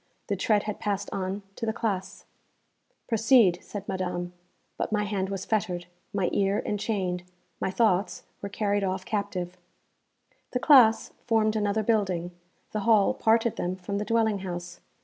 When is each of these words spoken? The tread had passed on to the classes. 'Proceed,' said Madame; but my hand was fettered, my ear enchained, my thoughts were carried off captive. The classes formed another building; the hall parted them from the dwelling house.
The 0.29 0.35
tread 0.35 0.63
had 0.63 0.79
passed 0.79 1.11
on 1.13 1.43
to 1.55 1.63
the 1.67 1.71
classes. 1.71 2.25
'Proceed,' 3.07 3.59
said 3.61 3.87
Madame; 3.87 4.33
but 4.75 4.91
my 4.91 5.03
hand 5.03 5.29
was 5.29 5.45
fettered, 5.45 5.85
my 6.11 6.27
ear 6.33 6.57
enchained, 6.65 7.21
my 7.59 7.69
thoughts 7.69 8.23
were 8.41 8.49
carried 8.49 8.83
off 8.83 9.05
captive. 9.05 9.57
The 10.53 10.59
classes 10.59 11.13
formed 11.27 11.55
another 11.55 11.83
building; 11.83 12.31
the 12.71 12.79
hall 12.79 13.13
parted 13.13 13.57
them 13.57 13.75
from 13.75 13.99
the 13.99 14.03
dwelling 14.05 14.39
house. 14.39 14.79